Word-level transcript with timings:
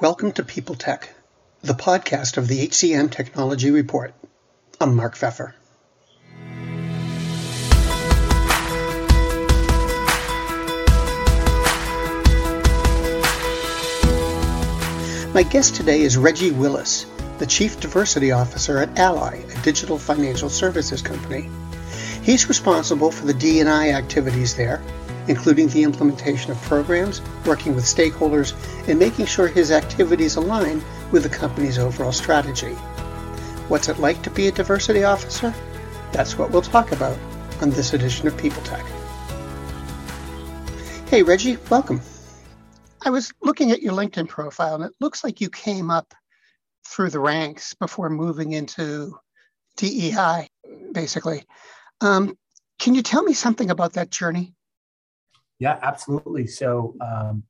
Welcome 0.00 0.32
to 0.32 0.42
People 0.42 0.74
Tech, 0.74 1.14
the 1.62 1.72
podcast 1.72 2.36
of 2.36 2.48
the 2.48 2.66
HCM 2.66 3.12
Technology 3.12 3.70
Report. 3.70 4.12
I'm 4.80 4.96
Mark 4.96 5.14
Feffer. 5.14 5.54
My 15.32 15.44
guest 15.44 15.76
today 15.76 16.00
is 16.00 16.16
Reggie 16.16 16.50
Willis, 16.50 17.06
the 17.38 17.46
Chief 17.46 17.78
Diversity 17.78 18.32
Officer 18.32 18.78
at 18.78 18.98
Ally, 18.98 19.36
a 19.36 19.62
digital 19.62 20.00
financial 20.00 20.48
services 20.48 21.02
company. 21.02 21.48
He's 22.20 22.48
responsible 22.48 23.12
for 23.12 23.26
the 23.26 23.34
D&I 23.34 23.90
activities 23.90 24.56
there, 24.56 24.82
including 25.28 25.68
the 25.68 25.82
implementation 25.82 26.50
of 26.50 26.60
programs, 26.62 27.22
working 27.46 27.74
with 27.74 27.84
stakeholders, 27.84 28.54
and 28.88 28.98
making 28.98 29.26
sure 29.26 29.48
his 29.48 29.70
activities 29.70 30.36
align 30.36 30.82
with 31.10 31.22
the 31.22 31.28
company's 31.28 31.78
overall 31.78 32.12
strategy. 32.12 32.74
What's 33.68 33.88
it 33.88 33.98
like 33.98 34.22
to 34.22 34.30
be 34.30 34.48
a 34.48 34.52
diversity 34.52 35.04
officer? 35.04 35.54
That's 36.12 36.36
what 36.36 36.50
we'll 36.50 36.62
talk 36.62 36.92
about 36.92 37.18
on 37.60 37.70
this 37.70 37.94
edition 37.94 38.28
of 38.28 38.36
People 38.36 38.62
Tech. 38.62 38.84
Hey, 41.08 41.22
Reggie, 41.22 41.58
welcome. 41.70 42.00
I 43.02 43.10
was 43.10 43.32
looking 43.42 43.70
at 43.70 43.82
your 43.82 43.92
LinkedIn 43.92 44.28
profile, 44.28 44.76
and 44.76 44.84
it 44.84 44.92
looks 45.00 45.22
like 45.22 45.40
you 45.40 45.50
came 45.50 45.90
up 45.90 46.14
through 46.86 47.10
the 47.10 47.20
ranks 47.20 47.74
before 47.74 48.10
moving 48.10 48.52
into 48.52 49.18
DEI, 49.76 50.48
basically. 50.92 51.44
Um, 52.00 52.36
can 52.78 52.94
you 52.94 53.02
tell 53.02 53.22
me 53.22 53.32
something 53.32 53.70
about 53.70 53.94
that 53.94 54.10
journey? 54.10 54.54
Yeah, 55.58 55.78
absolutely. 55.82 56.46
So 56.46 56.96
um, 57.00 57.44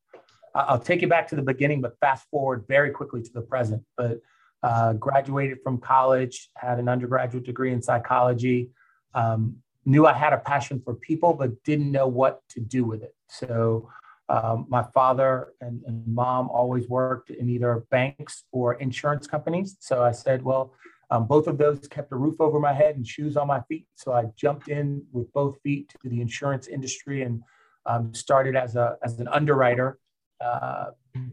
I'll 0.55 0.79
take 0.79 1.03
you 1.03 1.09
back 1.09 1.29
to 1.29 1.37
the 1.37 1.43
beginning, 1.43 1.81
but 1.81 1.99
fast 2.01 2.27
forward 2.31 2.65
very 2.69 2.91
quickly 2.91 3.23
to 3.23 3.33
the 3.33 3.41
present. 3.43 3.83
But 3.97 4.21
uh, 4.63 4.95
graduated 4.95 5.59
from 5.63 5.79
college, 5.79 6.51
had 6.57 6.79
an 6.79 6.89
undergraduate 6.89 7.45
degree 7.45 7.73
in 7.73 7.83
psychology, 7.83 8.71
um, 9.15 9.57
knew 9.85 10.07
I 10.07 10.15
had 10.15 10.33
a 10.33 10.39
passion 10.39 10.81
for 10.85 10.95
people, 10.95 11.35
but 11.35 11.63
didn't 11.65 11.93
know 11.93 12.09
what 12.09 12.41
to 12.51 12.61
do 12.61 12.85
with 12.85 13.03
it. 13.03 13.15
So 13.29 13.91
um, 14.29 14.67
my 14.69 14.83
father 14.95 15.49
and, 15.61 15.83
and, 15.87 16.03
mom 16.07 16.49
always 16.49 16.89
worked 16.89 17.29
in 17.29 17.51
either 17.51 17.85
banks 17.91 18.45
or 18.53 18.75
insurance 18.75 19.27
companies. 19.27 19.77
So 19.81 20.03
I 20.03 20.13
said, 20.13 20.43
well, 20.43 20.73
um, 21.11 21.27
both 21.27 21.47
of 21.47 21.59
those 21.59 21.87
kept 21.89 22.11
a 22.13 22.17
roof 22.17 22.41
over 22.41 22.59
my 22.59 22.73
head 22.73 22.97
and 22.97 23.07
shoes 23.07 23.37
on 23.37 23.47
my 23.47 23.61
feet. 23.69 23.87
So 23.97 24.13
I 24.13 24.25
jumped 24.37 24.69
in 24.69 25.05
with 25.13 25.31
both 25.35 25.61
feet 25.63 25.93
to 26.03 26.09
the 26.09 26.23
insurance 26.23 26.69
industry 26.69 27.23
and 27.23 27.43
um, 27.87 28.15
started 28.15 28.57
as 28.57 28.77
a 28.77 28.97
as 29.03 29.19
an 29.19 29.29
underwriter, 29.29 29.99
uh, 30.41 30.87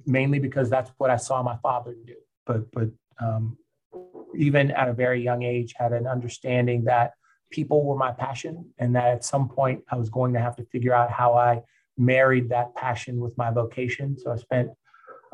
mainly 0.05 0.39
because 0.39 0.69
that's 0.69 0.91
what 0.97 1.09
I 1.09 1.17
saw 1.17 1.41
my 1.43 1.57
father 1.57 1.95
do. 2.05 2.15
But 2.45 2.71
but 2.71 2.89
um, 3.19 3.57
even 4.35 4.71
at 4.71 4.89
a 4.89 4.93
very 4.93 5.21
young 5.21 5.43
age, 5.43 5.73
had 5.77 5.93
an 5.93 6.07
understanding 6.07 6.85
that 6.85 7.13
people 7.51 7.83
were 7.83 7.97
my 7.97 8.11
passion, 8.11 8.73
and 8.77 8.95
that 8.95 9.07
at 9.07 9.23
some 9.23 9.49
point 9.49 9.83
I 9.89 9.95
was 9.95 10.09
going 10.09 10.33
to 10.33 10.39
have 10.39 10.55
to 10.57 10.65
figure 10.65 10.93
out 10.93 11.11
how 11.11 11.33
I 11.33 11.61
married 11.97 12.49
that 12.49 12.75
passion 12.75 13.19
with 13.19 13.37
my 13.37 13.51
vocation. 13.51 14.17
So 14.17 14.31
I 14.31 14.37
spent 14.37 14.71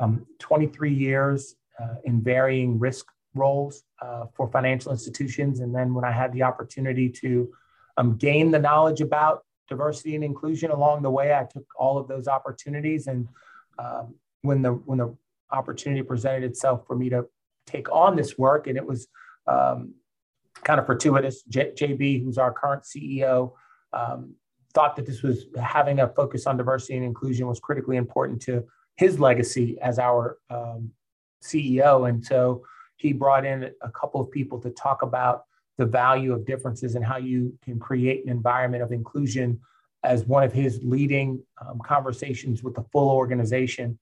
um, 0.00 0.26
23 0.38 0.92
years 0.92 1.54
uh, 1.80 1.94
in 2.04 2.22
varying 2.22 2.78
risk 2.78 3.06
roles 3.34 3.84
uh, 4.02 4.26
for 4.34 4.50
financial 4.50 4.92
institutions. 4.92 5.60
And 5.60 5.74
then 5.74 5.94
when 5.94 6.04
I 6.04 6.12
had 6.12 6.32
the 6.32 6.42
opportunity 6.42 7.08
to 7.10 7.52
um, 7.96 8.16
gain 8.16 8.50
the 8.50 8.58
knowledge 8.58 9.00
about 9.00 9.44
diversity 9.68 10.14
and 10.14 10.24
inclusion 10.24 10.70
along 10.70 11.02
the 11.02 11.10
way, 11.10 11.34
I 11.34 11.44
took 11.44 11.66
all 11.76 11.98
of 11.98 12.08
those 12.08 12.28
opportunities. 12.28 13.06
And 13.06 13.28
um, 13.78 14.14
when 14.42 14.62
the 14.62 14.72
when 14.72 14.98
the 14.98 15.16
opportunity 15.50 16.02
presented 16.02 16.44
itself 16.44 16.86
for 16.86 16.96
me 16.96 17.08
to 17.10 17.26
take 17.66 17.90
on 17.92 18.16
this 18.16 18.38
work, 18.38 18.66
and 18.66 18.76
it 18.76 18.84
was 18.84 19.08
um, 19.46 19.94
kind 20.64 20.80
of 20.80 20.86
fortuitous. 20.86 21.42
J- 21.42 21.72
JB, 21.72 22.24
who's 22.24 22.38
our 22.38 22.52
current 22.52 22.82
CEO, 22.82 23.52
um, 23.92 24.34
thought 24.74 24.96
that 24.96 25.06
this 25.06 25.22
was 25.22 25.46
having 25.60 26.00
a 26.00 26.08
focus 26.08 26.46
on 26.46 26.56
diversity 26.56 26.96
and 26.96 27.04
inclusion 27.04 27.46
was 27.46 27.60
critically 27.60 27.96
important 27.96 28.40
to 28.42 28.64
his 28.96 29.18
legacy 29.18 29.78
as 29.80 29.98
our 29.98 30.38
um, 30.50 30.90
CEO. 31.42 32.08
And 32.08 32.24
so 32.24 32.64
he 32.96 33.12
brought 33.12 33.46
in 33.46 33.70
a 33.82 33.90
couple 33.90 34.20
of 34.20 34.30
people 34.30 34.60
to 34.60 34.70
talk 34.70 35.02
about 35.02 35.44
the 35.78 35.86
value 35.86 36.32
of 36.32 36.44
differences 36.44 36.96
and 36.96 37.04
how 37.04 37.16
you 37.16 37.56
can 37.64 37.78
create 37.78 38.24
an 38.24 38.30
environment 38.30 38.82
of 38.82 38.92
inclusion 38.92 39.60
as 40.04 40.24
one 40.24 40.42
of 40.42 40.52
his 40.52 40.80
leading 40.82 41.42
um, 41.64 41.80
conversations 41.84 42.62
with 42.62 42.74
the 42.74 42.84
full 42.92 43.10
organization. 43.10 43.98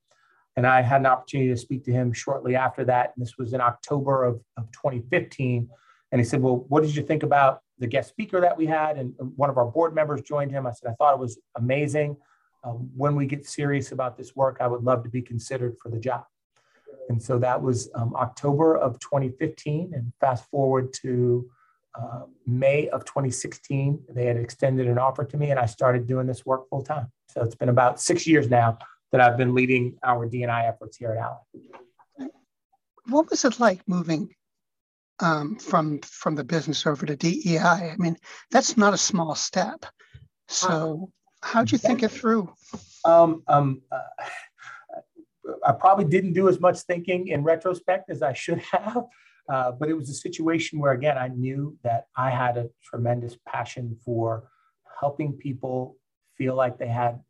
And 0.57 0.67
I 0.67 0.81
had 0.81 1.03
an 1.03 1.07
opportunity 1.07 1.51
to 1.51 1.57
speak 1.57 1.85
to 1.85 1.93
him 1.93 2.13
shortly 2.13 2.57
after 2.57 2.85
that. 2.87 3.13
And 3.15 3.25
this 3.25 3.37
was 3.39 3.53
in 3.53 3.61
October 3.61 4.25
of, 4.25 4.41
of 4.57 4.71
2015. 4.73 5.69
And 6.13 6.21
he 6.21 6.25
said, 6.25 6.41
Well, 6.41 6.65
what 6.69 6.83
did 6.83 6.97
you 6.97 7.03
think 7.03 7.23
about 7.23 7.61
the 7.79 7.87
guest 7.87 8.09
speaker 8.09 8.41
that 8.41 8.57
we 8.57 8.67
had? 8.67 8.97
And 8.97 9.13
one 9.37 9.51
of 9.51 9.59
our 9.59 9.67
board 9.67 9.95
members 9.95 10.23
joined 10.23 10.51
him. 10.51 10.67
I 10.67 10.73
said, 10.73 10.91
I 10.91 10.95
thought 10.95 11.15
it 11.15 11.21
was 11.21 11.39
amazing. 11.57 12.17
Um, 12.65 12.91
when 12.97 13.17
we 13.17 13.27
get 13.27 13.47
serious 13.47 13.93
about 13.93 14.17
this 14.17 14.35
work, 14.35 14.59
I 14.61 14.67
would 14.67 14.83
love 14.83 15.03
to 15.05 15.11
be 15.11 15.21
considered 15.21 15.77
for 15.83 15.91
the 15.91 15.99
job. 15.99 16.25
And 17.09 17.23
so 17.23 17.39
that 17.39 17.61
was 17.61 17.91
um, 17.95 18.15
October 18.17 18.77
of 18.77 18.99
2015. 19.01 19.93
And 19.95 20.13
fast 20.21 20.49
forward 20.51 20.93
to 21.03 21.49
uh, 21.99 22.23
May 22.47 22.89
of 22.89 23.05
2016, 23.05 24.05
they 24.11 24.27
had 24.27 24.37
extended 24.37 24.87
an 24.87 24.99
offer 24.99 25.25
to 25.25 25.37
me, 25.37 25.51
and 25.51 25.59
I 25.59 25.67
started 25.67 26.07
doing 26.07 26.27
this 26.27 26.45
work 26.45 26.69
full 26.69 26.83
time. 26.83 27.11
So 27.29 27.43
it's 27.43 27.55
been 27.55 27.69
about 27.69 28.01
six 28.01 28.27
years 28.27 28.49
now 28.49 28.79
that 29.13 29.21
I've 29.21 29.37
been 29.37 29.55
leading 29.55 29.97
our 30.05 30.29
DNI 30.29 30.69
efforts 30.69 30.97
here 30.97 31.13
at 31.13 31.19
Ally. 31.19 32.29
What 33.09 33.31
was 33.31 33.45
it 33.45 33.61
like 33.61 33.81
moving 33.87 34.35
um, 35.21 35.57
from 35.57 36.01
from 36.01 36.35
the 36.35 36.45
business 36.45 36.87
over 36.87 37.07
to 37.07 37.17
DEI? 37.17 37.59
I 37.59 37.95
mean, 37.99 38.17
that's 38.51 38.77
not 38.77 38.95
a 38.95 38.99
small 38.99 39.35
step. 39.35 39.87
So, 40.49 41.11
how'd 41.43 41.71
you 41.71 41.79
think 41.79 42.03
it 42.03 42.11
through? 42.11 42.53
Um, 43.05 43.43
um, 43.47 43.83
uh, 43.93 44.25
I 45.65 45.73
probably 45.73 46.07
didn't 46.07 46.33
do 46.33 46.49
as 46.49 46.61
much 46.61 46.81
thinking 46.81 47.29
in 47.29 47.43
retrospect 47.43 48.11
as 48.11 48.23
I 48.23 48.33
should 48.33 48.59
have. 48.73 49.05
Uh, 49.49 49.73
but 49.73 49.89
it 49.89 49.95
was 49.95 50.11
a 50.11 50.15
situation 50.15 50.79
where, 50.79 50.93
again, 50.93 51.17
I 51.17 51.29
knew 51.29 51.77
that 51.85 52.07
I 52.17 52.31
had 52.31 52.57
a 52.57 52.69
tremendous 52.83 53.37
passion 53.47 53.97
for 54.05 54.49
helping 55.01 55.35
people 55.35 55.97
feel 56.37 56.55
like 56.55 56.79
they 56.79 56.89
had 56.89 57.21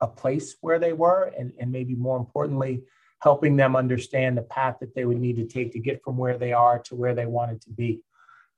a 0.00 0.06
place 0.06 0.56
where 0.60 0.78
they 0.78 0.92
were, 0.92 1.32
and, 1.38 1.52
and 1.58 1.72
maybe 1.72 1.94
more 1.94 2.18
importantly, 2.18 2.82
helping 3.20 3.56
them 3.56 3.74
understand 3.74 4.36
the 4.36 4.42
path 4.42 4.76
that 4.80 4.94
they 4.94 5.04
would 5.04 5.20
need 5.20 5.36
to 5.36 5.46
take 5.46 5.72
to 5.72 5.78
get 5.78 6.02
from 6.04 6.16
where 6.16 6.38
they 6.38 6.52
are 6.52 6.78
to 6.78 6.94
where 6.94 7.14
they 7.14 7.26
wanted 7.26 7.60
to 7.62 7.70
be. 7.70 8.00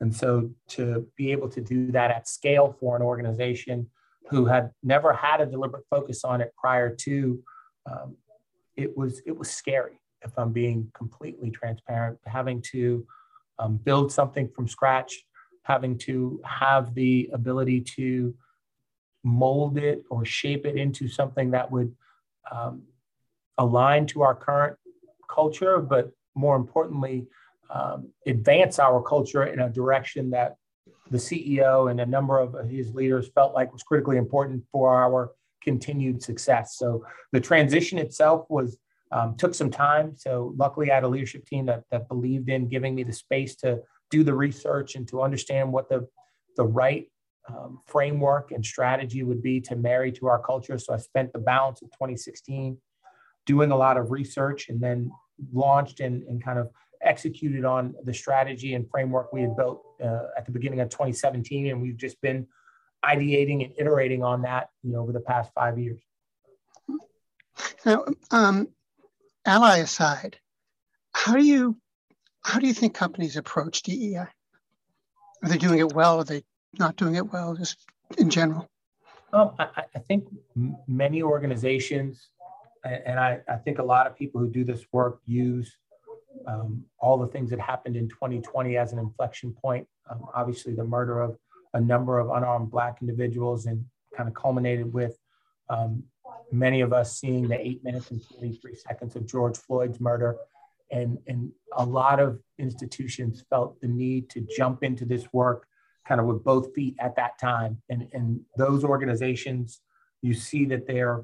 And 0.01 0.15
so 0.15 0.51
to 0.69 1.07
be 1.17 1.31
able 1.33 1.49
to 1.51 1.61
do 1.61 1.93
that 1.93 2.11
at 2.11 2.29
scale 2.29 2.77
for 2.79 2.97
an 2.97 3.03
organization 3.03 3.89
who 4.29 4.47
had 4.47 4.71
never 4.83 5.13
had 5.13 5.41
a 5.41 5.47
deliberate 5.47 5.85
focus 5.89 6.25
on 6.25 6.41
it 6.41 6.53
prior 6.59 6.95
to, 6.95 7.43
um, 7.91 8.17
it 8.77 8.97
was 8.97 9.21
it 9.27 9.37
was 9.37 9.51
scary 9.51 10.00
if 10.23 10.33
I'm 10.37 10.53
being 10.53 10.91
completely 10.95 11.51
transparent, 11.51 12.19
having 12.27 12.63
to 12.73 13.07
um, 13.59 13.77
build 13.77 14.13
something 14.13 14.49
from 14.49 14.69
scratch, 14.69 15.25
having 15.63 15.99
to 15.99 16.41
have 16.45 16.95
the 16.95 17.31
ability 17.33 17.81
to 17.83 18.35
mold 19.23 19.77
it 19.79 20.03
or 20.11 20.25
shape 20.25 20.65
it 20.67 20.77
into 20.77 21.09
something 21.09 21.51
that 21.51 21.71
would 21.71 21.95
um, 22.51 22.83
align 23.59 24.07
to 24.07 24.23
our 24.23 24.35
current 24.35 24.77
culture, 25.29 25.79
but 25.79 26.11
more 26.35 26.57
importantly, 26.57 27.27
um, 27.73 28.09
advance 28.27 28.79
our 28.79 29.03
culture 29.03 29.45
in 29.45 29.61
a 29.61 29.69
direction 29.69 30.31
that 30.31 30.57
the 31.11 31.19
CEO 31.19 31.91
and 31.91 32.01
a 32.01 32.07
number 32.07 32.39
of 32.39 32.55
his 32.69 32.95
leaders 32.95 33.29
felt 33.35 33.55
like 33.55 33.73
was 33.73 33.83
critically 33.83 34.17
important 34.17 34.65
for 34.73 34.95
our 34.95 35.33
continued 35.63 36.23
success. 36.23 36.77
So 36.77 37.05
the 37.33 37.41
transition 37.41 37.99
itself 37.99 38.47
was 38.49 38.79
um, 39.13 39.37
took 39.37 39.55
some 39.55 39.71
time. 39.71 40.15
So 40.17 40.55
luckily, 40.57 40.91
I 40.91 40.95
had 40.95 41.05
a 41.05 41.09
leadership 41.09 41.47
team 41.47 41.67
that, 41.67 41.85
that 41.91 42.09
believed 42.09 42.49
in 42.49 42.69
giving 42.69 42.95
me 42.95 43.03
the 43.03 43.13
space 43.13 43.57
to 43.57 43.81
do 44.11 44.25
the 44.25 44.35
research 44.35 44.95
and 44.95 45.07
to 45.09 45.23
understand 45.23 45.73
what 45.73 45.89
the, 45.89 46.07
the 46.57 46.65
right 46.65 47.09
um, 47.49 47.81
framework 47.87 48.53
and 48.53 48.65
strategy 48.65 49.23
would 49.23 49.43
be 49.43 49.61
to 49.63 49.77
marry 49.77 50.13
to 50.13 50.27
our 50.27 50.41
culture. 50.41 50.79
So 50.79 50.95
I 50.95 50.99
spent 50.99 51.33
the 51.33 51.39
balance 51.39 51.83
of 51.83 51.89
2016 51.93 52.77
doing 53.47 53.71
a 53.73 53.77
lot 53.77 53.97
of 53.97 54.11
research 54.11 54.69
and 54.69 54.81
then 54.81 55.11
launched 55.53 56.01
and, 56.01 56.23
and 56.25 56.43
kind 56.43 56.59
of 56.59 56.71
executed 57.03 57.65
on 57.65 57.95
the 58.05 58.13
strategy 58.13 58.75
and 58.75 58.89
framework 58.91 59.33
we 59.33 59.41
had 59.41 59.57
built 59.57 59.83
uh, 60.05 60.27
at 60.37 60.45
the 60.45 60.53
beginning 60.53 60.81
of 60.81 60.91
2017. 60.91 61.69
And 61.69 61.81
we've 61.81 61.97
just 61.97 62.21
been 62.21 62.47
ideating 63.05 63.65
and 63.65 63.73
iterating 63.79 64.23
on 64.23 64.43
that 64.43 64.69
you 64.83 64.93
know, 64.93 65.01
over 65.01 65.13
the 65.13 65.21
past 65.21 65.51
five 65.55 65.79
years. 65.79 66.01
Now, 67.85 68.05
um, 68.31 68.69
ally 69.45 69.79
aside, 69.79 70.39
how 71.13 71.35
do 71.35 71.45
you 71.45 71.77
how 72.43 72.59
do 72.59 72.67
you 72.67 72.75
think 72.75 72.95
companies 72.95 73.37
approach 73.37 73.83
DEI? 73.83 74.17
Are 74.17 75.49
they 75.49 75.59
doing 75.59 75.79
it 75.79 75.93
well? 75.93 76.21
Are 76.21 76.25
they 76.25 76.43
not 76.79 76.97
doing 76.97 77.17
it 77.17 77.33
well? 77.33 77.55
Just 77.55 77.79
in 78.17 78.31
general. 78.31 78.69
Um, 79.33 79.53
I, 79.59 79.85
I, 79.95 79.99
think 80.01 80.25
many 80.89 81.23
organizations 81.23 82.31
and 82.85 83.21
I, 83.21 83.41
I 83.49 83.57
think 83.57 83.79
a 83.79 83.83
lot 83.83 84.07
of 84.07 84.17
people 84.17 84.41
who 84.41 84.49
do 84.49 84.65
this 84.65 84.85
work 84.93 85.21
use 85.27 85.77
um, 86.47 86.85
all 86.99 87.19
the 87.19 87.27
things 87.27 87.51
that 87.51 87.61
happened 87.61 87.97
in 87.97 88.09
2020 88.09 88.77
as 88.77 88.93
an 88.93 88.99
inflection 88.99 89.53
point. 89.53 89.87
Um, 90.11 90.27
obviously, 90.35 90.75
the 90.75 90.85
murder 90.85 91.21
of 91.21 91.37
a 91.75 91.81
number 91.81 92.19
of 92.19 92.31
unarmed 92.31 92.71
Black 92.71 92.99
individuals 93.01 93.67
and 93.67 93.85
kind 94.17 94.29
of 94.29 94.35
culminated 94.35 94.93
with 94.93 95.19
um, 95.69 96.03
many 96.53 96.81
of 96.81 96.93
us 96.93 97.19
seeing 97.19 97.49
the 97.49 97.59
eight 97.61 97.83
minutes 97.85 98.11
and 98.11 98.23
43 98.23 98.75
seconds 98.75 99.17
of 99.17 99.27
George 99.27 99.57
Floyd's 99.59 100.01
murder. 100.01 100.37
And, 100.91 101.19
and 101.29 101.53
a 101.77 101.85
lot 101.85 102.19
of 102.19 102.41
institutions 102.59 103.45
felt 103.49 103.81
the 103.81 103.89
need 103.89 104.29
to 104.31 104.47
jump 104.57 104.83
into 104.83 105.05
this 105.05 105.33
work 105.33 105.67
kind 106.07 106.21
of 106.21 106.27
with 106.27 106.43
both 106.43 106.75
feet 106.75 106.97
at 106.99 107.15
that 107.17 107.39
time. 107.39 107.81
And, 107.89 108.09
and 108.13 108.41
those 108.57 108.83
organizations, 108.83 109.81
you 110.23 110.35
see 110.35 110.65
that 110.67 110.87
they're 110.87 111.23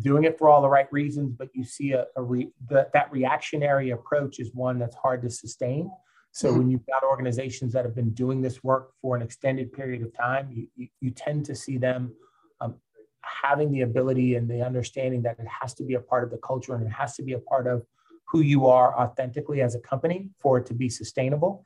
doing 0.00 0.24
it 0.24 0.38
for 0.38 0.48
all 0.48 0.62
the 0.62 0.68
right 0.68 0.90
reasons, 0.92 1.34
but 1.36 1.48
you 1.54 1.64
see 1.64 1.92
a, 1.92 2.06
a 2.16 2.22
re, 2.22 2.50
the, 2.68 2.88
that 2.92 3.10
reactionary 3.10 3.90
approach 3.90 4.38
is 4.38 4.50
one 4.54 4.78
that's 4.78 4.96
hard 4.96 5.22
to 5.22 5.30
sustain. 5.30 5.90
So 6.32 6.48
mm-hmm. 6.48 6.58
when 6.58 6.70
you've 6.70 6.86
got 6.86 7.02
organizations 7.02 7.72
that 7.72 7.84
have 7.84 7.94
been 7.94 8.12
doing 8.12 8.40
this 8.40 8.62
work 8.62 8.92
for 9.00 9.16
an 9.16 9.22
extended 9.22 9.72
period 9.72 10.02
of 10.02 10.16
time, 10.16 10.48
you, 10.50 10.68
you, 10.76 10.88
you 11.00 11.10
tend 11.10 11.44
to 11.46 11.54
see 11.54 11.76
them 11.76 12.14
um, 12.60 12.76
having 13.22 13.70
the 13.70 13.82
ability 13.82 14.34
and 14.34 14.48
the 14.48 14.62
understanding 14.62 15.22
that 15.22 15.38
it 15.38 15.46
has 15.46 15.74
to 15.74 15.84
be 15.84 15.94
a 15.94 16.00
part 16.00 16.24
of 16.24 16.30
the 16.30 16.38
culture 16.38 16.74
and 16.74 16.86
it 16.86 16.90
has 16.90 17.16
to 17.16 17.22
be 17.22 17.32
a 17.32 17.38
part 17.38 17.66
of 17.66 17.84
who 18.26 18.40
you 18.40 18.66
are 18.66 18.98
authentically 18.98 19.60
as 19.60 19.74
a 19.74 19.80
company 19.80 20.28
for 20.40 20.58
it 20.58 20.66
to 20.66 20.74
be 20.74 20.88
sustainable. 20.88 21.64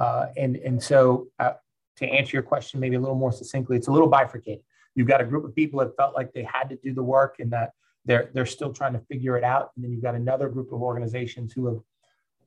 Uh, 0.00 0.26
and, 0.36 0.56
and 0.56 0.82
so 0.82 1.28
uh, 1.38 1.52
to 1.96 2.06
answer 2.06 2.36
your 2.36 2.42
question 2.42 2.80
maybe 2.80 2.96
a 2.96 3.00
little 3.00 3.14
more 3.14 3.32
succinctly, 3.32 3.76
it's 3.76 3.88
a 3.88 3.92
little 3.92 4.08
bifurcated. 4.08 4.62
You've 4.94 5.06
got 5.06 5.20
a 5.20 5.24
group 5.24 5.44
of 5.44 5.54
people 5.54 5.78
that 5.80 5.96
felt 5.96 6.14
like 6.14 6.32
they 6.32 6.42
had 6.42 6.68
to 6.70 6.76
do 6.82 6.92
the 6.92 7.02
work 7.02 7.36
and 7.38 7.52
that 7.52 7.72
they're, 8.04 8.30
they're 8.34 8.46
still 8.46 8.72
trying 8.72 8.94
to 8.94 9.00
figure 9.00 9.36
it 9.36 9.44
out. 9.44 9.70
And 9.76 9.84
then 9.84 9.92
you've 9.92 10.02
got 10.02 10.14
another 10.14 10.48
group 10.48 10.72
of 10.72 10.82
organizations 10.82 11.52
who 11.52 11.66
have 11.66 11.78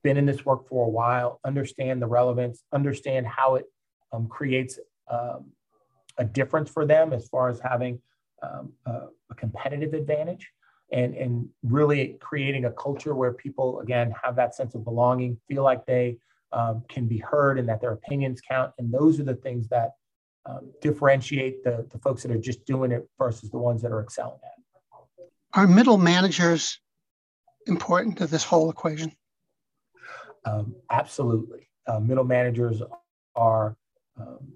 been 0.03 0.17
in 0.17 0.25
this 0.25 0.45
work 0.45 0.67
for 0.67 0.85
a 0.85 0.89
while, 0.89 1.39
understand 1.45 2.01
the 2.01 2.07
relevance, 2.07 2.63
understand 2.73 3.27
how 3.27 3.55
it 3.55 3.65
um, 4.11 4.27
creates 4.27 4.79
um, 5.09 5.51
a 6.17 6.25
difference 6.25 6.69
for 6.69 6.85
them 6.85 7.13
as 7.13 7.27
far 7.29 7.49
as 7.49 7.59
having 7.59 8.01
um, 8.41 8.71
a, 8.85 9.07
a, 9.29 9.35
competitive 9.35 9.93
advantage 9.93 10.49
and, 10.91 11.15
and 11.15 11.47
really 11.63 12.17
creating 12.19 12.65
a 12.65 12.71
culture 12.71 13.15
where 13.15 13.33
people, 13.33 13.79
again, 13.81 14.13
have 14.23 14.35
that 14.35 14.55
sense 14.55 14.75
of 14.75 14.83
belonging, 14.83 15.39
feel 15.47 15.63
like 15.63 15.85
they 15.85 16.17
um, 16.51 16.83
can 16.89 17.07
be 17.07 17.17
heard 17.17 17.59
and 17.59 17.69
that 17.69 17.81
their 17.81 17.91
opinions 17.93 18.41
count. 18.41 18.71
And 18.77 18.91
those 18.91 19.19
are 19.19 19.23
the 19.23 19.35
things 19.35 19.67
that 19.69 19.91
um, 20.45 20.71
differentiate 20.81 21.63
the, 21.63 21.87
the 21.91 21.99
folks 21.99 22.23
that 22.23 22.31
are 22.31 22.39
just 22.39 22.65
doing 22.65 22.91
it 22.91 23.07
versus 23.17 23.49
the 23.51 23.57
ones 23.57 23.81
that 23.83 23.91
are 23.91 24.01
excelling 24.01 24.39
at 24.43 24.51
it. 24.57 25.31
Are 25.53 25.67
middle 25.67 25.97
managers 25.97 26.79
important 27.67 28.17
to 28.17 28.27
this 28.27 28.43
whole 28.43 28.69
equation? 28.69 29.11
Um, 30.45 30.75
absolutely. 30.89 31.69
Uh, 31.87 31.99
middle 31.99 32.23
managers 32.23 32.81
are 33.35 33.75
um, 34.19 34.53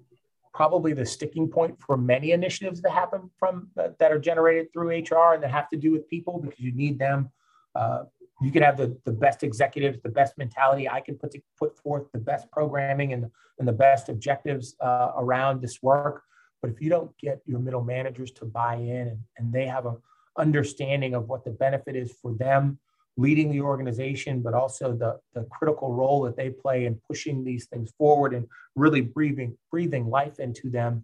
probably 0.56 0.94
the 0.94 1.04
sticking 1.04 1.46
point 1.46 1.78
for 1.78 1.98
many 1.98 2.30
initiatives 2.30 2.80
that 2.80 2.90
happen 2.90 3.30
from 3.38 3.68
uh, 3.78 3.88
that 3.98 4.10
are 4.10 4.18
generated 4.18 4.72
through 4.72 4.88
HR 4.88 5.34
and 5.34 5.42
that 5.42 5.50
have 5.50 5.68
to 5.68 5.76
do 5.76 5.92
with 5.92 6.08
people 6.08 6.40
because 6.40 6.58
you 6.58 6.72
need 6.72 6.98
them. 6.98 7.28
Uh, 7.74 8.04
you 8.40 8.50
can 8.50 8.62
have 8.62 8.78
the, 8.78 8.98
the 9.04 9.12
best 9.12 9.42
executives, 9.42 9.98
the 10.02 10.08
best 10.08 10.38
mentality. 10.38 10.88
I 10.88 11.00
can 11.00 11.16
put 11.16 11.32
to, 11.32 11.42
put 11.58 11.76
forth 11.76 12.10
the 12.12 12.18
best 12.18 12.50
programming 12.50 13.12
and, 13.12 13.26
and 13.58 13.68
the 13.68 13.72
best 13.72 14.08
objectives 14.08 14.74
uh, 14.80 15.12
around 15.18 15.60
this 15.60 15.82
work. 15.82 16.22
But 16.62 16.70
if 16.70 16.80
you 16.80 16.88
don't 16.88 17.16
get 17.18 17.42
your 17.44 17.60
middle 17.60 17.84
managers 17.84 18.30
to 18.32 18.46
buy 18.46 18.76
in 18.76 19.08
and, 19.08 19.20
and 19.36 19.52
they 19.52 19.66
have 19.66 19.84
a 19.84 19.96
understanding 20.38 21.14
of 21.14 21.28
what 21.28 21.44
the 21.44 21.50
benefit 21.50 21.96
is 21.96 22.12
for 22.22 22.34
them 22.34 22.78
leading 23.16 23.50
the 23.50 23.60
organization, 23.60 24.42
but 24.42 24.54
also 24.54 24.92
the, 24.92 25.18
the 25.34 25.44
critical 25.50 25.92
role 25.92 26.22
that 26.22 26.36
they 26.36 26.50
play 26.50 26.84
in 26.84 27.00
pushing 27.08 27.42
these 27.42 27.66
things 27.66 27.92
forward 27.96 28.34
and 28.34 28.46
really 28.74 29.00
breathing, 29.00 29.56
breathing 29.70 30.08
life 30.08 30.38
into 30.38 30.70
them 30.70 31.02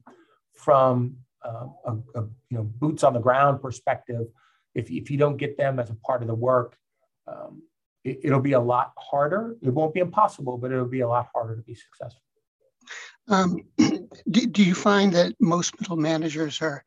from 0.55 1.17
uh, 1.45 1.67
a, 1.87 1.93
a, 2.15 2.23
you 2.51 2.57
know, 2.57 2.65
boots 2.65 3.03
on 3.03 3.15
the 3.15 3.21
ground 3.21 3.63
perspective. 3.63 4.27
If, 4.75 4.91
if 4.91 5.11
you 5.11 5.17
don't 5.17 5.37
get 5.39 5.57
them 5.57 5.79
as 5.79 5.91
a 5.91 5.95
part 5.95 6.23
of 6.23 6.29
the 6.29 6.35
work, 6.35 6.77
um, 7.27 7.63
it, 8.05 8.31
will 8.31 8.41
be 8.41 8.53
a 8.53 8.61
lot 8.61 8.93
harder. 8.99 9.57
It 9.63 9.71
won't 9.71 9.95
be 9.95 10.01
impossible, 10.01 10.59
but 10.59 10.73
it'll 10.73 10.87
be 10.87 11.01
a 11.01 11.09
lot 11.09 11.29
harder 11.35 11.57
to 11.57 11.63
be 11.63 11.75
successful. 11.75 12.23
Um, 13.29 13.63
do, 14.31 14.47
do 14.47 14.65
you 14.65 14.75
find 14.75 15.13
that 15.13 15.35
most 15.41 15.81
middle 15.81 15.97
managers 15.97 16.61
are 16.61 16.85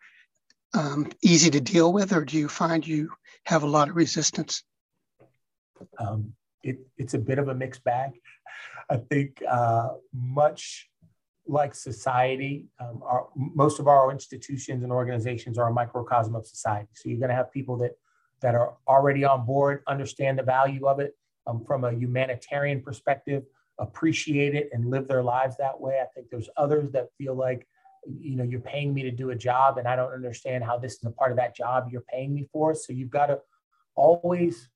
um, 0.74 1.10
easy 1.24 1.50
to 1.52 1.62
deal 1.62 1.94
with, 1.94 2.14
or 2.14 2.26
do 2.26 2.38
you 2.38 2.50
find 2.50 2.86
you 2.86 3.10
have 3.46 3.64
a 3.64 3.68
lot 3.68 3.90
of 3.90 3.96
resistance? 3.96 4.64
Um, 6.00 6.34
it, 6.64 6.80
it's 6.98 7.14
a 7.14 7.20
bit 7.20 7.40
of 7.40 7.48
a 7.48 7.56
mixed 7.56 7.84
bag. 7.84 8.12
I 8.90 8.98
think 8.98 9.42
uh, 9.50 9.90
much 10.14 10.90
like 11.48 11.76
society, 11.76 12.66
um, 12.80 13.04
our, 13.04 13.28
most 13.36 13.80
of 13.80 13.88
our 13.88 14.12
institutions 14.12 14.84
and 14.84 14.92
organizations 14.92 15.58
are 15.58 15.70
a 15.70 15.74
microcosm 15.74 16.36
of 16.36 16.48
society. 16.48 16.90
So 16.94 17.10
you're 17.10 17.20
going 17.20 17.30
to 17.30 17.36
have 17.36 17.52
people 17.52 17.78
that 17.78 17.92
that 18.42 18.54
are 18.54 18.76
already 18.88 19.24
on 19.24 19.46
board, 19.46 19.82
understand 19.88 20.38
the 20.38 20.44
value 20.44 20.88
of 20.88 21.00
it 21.00 21.16
um, 21.48 21.64
from 21.64 21.84
a 21.84 21.92
humanitarian 21.94 22.82
perspective, 22.82 23.44
appreciate 23.80 24.54
it, 24.56 24.70
and 24.74 24.90
live 24.90 25.08
their 25.08 25.24
lives 25.24 25.56
that 25.58 25.80
way. 25.80 26.00
I 26.02 26.06
think 26.14 26.30
there's 26.30 26.50
others 26.58 26.92
that 26.92 27.08
feel 27.18 27.34
like, 27.34 27.66
you 28.20 28.36
know, 28.36 28.44
you're 28.44 28.60
paying 28.60 28.94
me 28.94 29.04
to 29.04 29.12
do 29.12 29.30
a 29.30 29.36
job, 29.36 29.78
and 29.78 29.88
I 29.88 29.96
don't 29.96 30.12
understand 30.12 30.64
how 30.64 30.78
this 30.78 30.94
is 30.94 31.04
a 31.06 31.12
part 31.12 31.32
of 31.32 31.38
that 31.38 31.56
job 31.56 31.88
you're 31.92 32.02
paying 32.02 32.34
me 32.34 32.48
for. 32.52 32.76
So 32.76 32.92
you've 32.92 33.10
got 33.10 33.28
to 33.28 33.40
always 33.96 34.70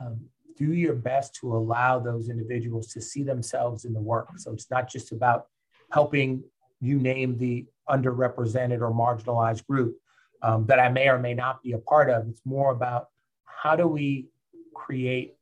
um, 0.00 0.26
do 0.56 0.72
your 0.72 0.94
best 0.94 1.34
to 1.36 1.54
allow 1.54 1.98
those 1.98 2.28
individuals 2.28 2.88
to 2.88 3.00
see 3.00 3.22
themselves 3.22 3.84
in 3.84 3.92
the 3.92 4.00
work. 4.00 4.28
So 4.36 4.52
it's 4.52 4.70
not 4.70 4.88
just 4.88 5.12
about 5.12 5.46
helping 5.92 6.44
you 6.80 6.98
name 6.98 7.38
the 7.38 7.66
underrepresented 7.88 8.80
or 8.80 8.92
marginalized 8.92 9.66
group 9.66 9.96
um, 10.42 10.66
that 10.66 10.78
I 10.78 10.88
may 10.88 11.08
or 11.08 11.18
may 11.18 11.34
not 11.34 11.62
be 11.62 11.72
a 11.72 11.78
part 11.78 12.10
of. 12.10 12.28
It's 12.28 12.42
more 12.44 12.70
about 12.70 13.08
how 13.44 13.76
do 13.76 13.86
we 13.86 14.28
create 14.74 15.36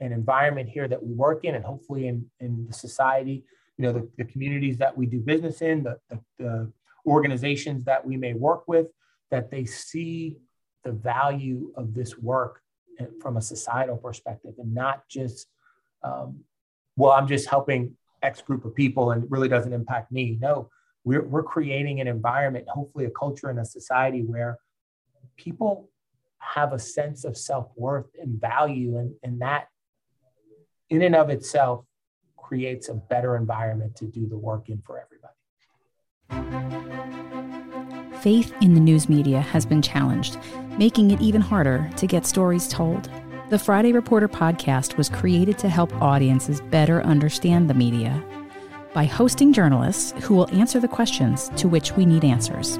an 0.00 0.12
environment 0.12 0.68
here 0.68 0.86
that 0.88 1.02
we 1.02 1.12
work 1.12 1.44
in 1.44 1.54
and 1.54 1.64
hopefully 1.64 2.08
in, 2.08 2.26
in 2.40 2.66
the 2.66 2.72
society, 2.72 3.44
you 3.76 3.82
know, 3.82 3.92
the, 3.92 4.08
the 4.18 4.24
communities 4.24 4.78
that 4.78 4.96
we 4.96 5.06
do 5.06 5.20
business 5.20 5.62
in, 5.62 5.82
the, 5.82 5.98
the, 6.08 6.20
the 6.38 6.72
organizations 7.06 7.84
that 7.84 8.04
we 8.04 8.16
may 8.16 8.34
work 8.34 8.64
with, 8.68 8.86
that 9.30 9.50
they 9.50 9.64
see 9.64 10.36
the 10.84 10.92
value 10.92 11.72
of 11.76 11.94
this 11.94 12.18
work 12.18 12.60
from 13.20 13.36
a 13.36 13.42
societal 13.42 13.96
perspective 13.96 14.54
and 14.58 14.74
not 14.74 15.08
just, 15.08 15.48
um, 16.02 16.40
well, 16.96 17.12
I'm 17.12 17.26
just 17.26 17.48
helping 17.48 17.96
X 18.22 18.40
group 18.42 18.64
of 18.64 18.74
people 18.74 19.10
and 19.10 19.24
it 19.24 19.30
really 19.30 19.48
doesn't 19.48 19.72
impact 19.72 20.12
me. 20.12 20.38
No, 20.40 20.70
we're, 21.04 21.24
we're 21.24 21.42
creating 21.42 22.00
an 22.00 22.08
environment, 22.08 22.66
hopefully 22.68 23.04
a 23.04 23.10
culture 23.10 23.50
and 23.50 23.58
a 23.58 23.64
society 23.64 24.22
where 24.22 24.58
people 25.36 25.90
have 26.38 26.72
a 26.72 26.78
sense 26.78 27.24
of 27.24 27.36
self-worth 27.36 28.06
and 28.20 28.40
value 28.40 28.98
and, 28.98 29.14
and 29.22 29.40
that 29.40 29.68
in 30.90 31.02
and 31.02 31.16
of 31.16 31.30
itself 31.30 31.84
creates 32.36 32.88
a 32.88 32.94
better 32.94 33.36
environment 33.36 33.96
to 33.96 34.04
do 34.06 34.28
the 34.28 34.36
work 34.36 34.68
in 34.68 34.82
for 34.84 35.00
everybody. 35.00 35.34
Faith 38.24 38.54
in 38.62 38.72
the 38.72 38.80
news 38.80 39.06
media 39.06 39.38
has 39.38 39.66
been 39.66 39.82
challenged, 39.82 40.38
making 40.78 41.10
it 41.10 41.20
even 41.20 41.42
harder 41.42 41.90
to 41.94 42.06
get 42.06 42.24
stories 42.24 42.66
told. 42.66 43.10
The 43.50 43.58
Friday 43.58 43.92
Reporter 43.92 44.28
podcast 44.28 44.96
was 44.96 45.10
created 45.10 45.58
to 45.58 45.68
help 45.68 45.92
audiences 46.00 46.62
better 46.62 47.02
understand 47.02 47.68
the 47.68 47.74
media 47.74 48.24
by 48.94 49.04
hosting 49.04 49.52
journalists 49.52 50.14
who 50.24 50.34
will 50.34 50.48
answer 50.56 50.80
the 50.80 50.88
questions 50.88 51.50
to 51.56 51.68
which 51.68 51.96
we 51.96 52.06
need 52.06 52.24
answers. 52.24 52.78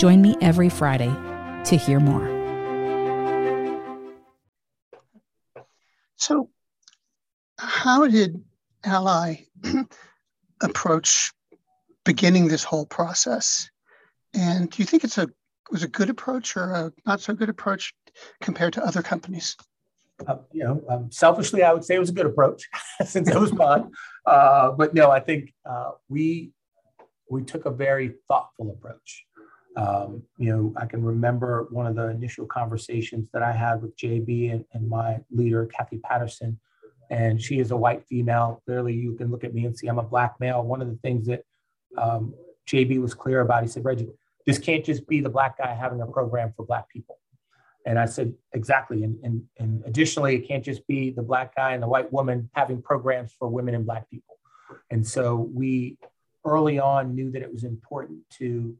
Join 0.00 0.22
me 0.22 0.36
every 0.40 0.68
Friday 0.68 1.12
to 1.64 1.76
hear 1.76 1.98
more. 1.98 2.28
So, 6.14 6.50
how 7.58 8.06
did 8.06 8.44
Ally 8.84 9.44
approach 10.62 11.32
beginning 12.04 12.46
this 12.46 12.62
whole 12.62 12.86
process? 12.86 13.68
And 14.38 14.70
do 14.70 14.82
you 14.82 14.86
think 14.86 15.04
it's 15.04 15.18
a 15.18 15.28
was 15.70 15.82
a 15.82 15.88
good 15.88 16.08
approach 16.08 16.56
or 16.56 16.72
a 16.72 16.92
not 17.06 17.20
so 17.20 17.34
good 17.34 17.50
approach 17.50 17.92
compared 18.40 18.72
to 18.74 18.84
other 18.84 19.02
companies? 19.02 19.56
uh, 20.26 20.36
you 20.52 20.64
know, 20.64 20.82
um, 20.88 21.10
selfishly, 21.10 21.62
I 21.62 21.72
would 21.72 21.84
say 21.84 21.94
it 21.94 22.00
was 22.00 22.08
a 22.08 22.14
good 22.14 22.26
approach 22.26 22.68
since 23.06 23.28
it 23.28 23.38
was 23.38 23.52
mine. 23.52 23.90
Uh, 24.26 24.72
but 24.72 24.94
no, 24.94 25.10
I 25.10 25.20
think 25.20 25.52
uh, 25.68 25.92
we 26.08 26.52
we 27.30 27.44
took 27.44 27.66
a 27.66 27.70
very 27.70 28.14
thoughtful 28.26 28.70
approach. 28.70 29.24
Um, 29.76 30.22
you 30.38 30.50
know, 30.50 30.74
I 30.76 30.86
can 30.86 31.04
remember 31.04 31.68
one 31.70 31.86
of 31.86 31.94
the 31.94 32.08
initial 32.08 32.46
conversations 32.46 33.28
that 33.32 33.42
I 33.42 33.52
had 33.52 33.80
with 33.80 33.96
JB 33.96 34.52
and, 34.52 34.64
and 34.72 34.88
my 34.88 35.18
leader, 35.30 35.66
Kathy 35.66 35.98
Patterson, 35.98 36.58
and 37.10 37.40
she 37.40 37.60
is 37.60 37.70
a 37.70 37.76
white 37.76 38.04
female. 38.08 38.62
Clearly, 38.64 38.94
you 38.94 39.14
can 39.14 39.30
look 39.30 39.44
at 39.44 39.54
me 39.54 39.66
and 39.66 39.76
see 39.76 39.86
I'm 39.86 39.98
a 39.98 40.02
black 40.02 40.34
male. 40.40 40.62
One 40.62 40.82
of 40.82 40.88
the 40.88 40.96
things 40.96 41.26
that 41.26 41.42
um, 41.96 42.34
JB 42.66 43.00
was 43.00 43.14
clear 43.14 43.40
about, 43.40 43.62
he 43.62 43.68
said, 43.68 43.84
Reggie, 43.84 44.08
this 44.48 44.58
can't 44.58 44.82
just 44.82 45.06
be 45.06 45.20
the 45.20 45.28
black 45.28 45.58
guy 45.58 45.74
having 45.74 46.00
a 46.00 46.06
program 46.06 46.54
for 46.56 46.64
black 46.64 46.88
people 46.88 47.18
And 47.84 47.98
I 47.98 48.06
said, 48.06 48.32
exactly. 48.54 49.04
And, 49.04 49.22
and, 49.22 49.42
and 49.58 49.82
additionally, 49.84 50.36
it 50.36 50.48
can't 50.48 50.64
just 50.64 50.86
be 50.86 51.10
the 51.10 51.22
black 51.22 51.54
guy 51.54 51.72
and 51.74 51.82
the 51.82 51.86
white 51.86 52.10
woman 52.10 52.48
having 52.54 52.80
programs 52.80 53.30
for 53.38 53.46
women 53.48 53.74
and 53.74 53.84
black 53.84 54.08
people. 54.08 54.38
And 54.90 55.06
so 55.06 55.50
we 55.60 55.98
early 56.46 56.78
on 56.78 57.14
knew 57.14 57.30
that 57.32 57.42
it 57.42 57.52
was 57.52 57.64
important 57.64 58.20
to 58.38 58.74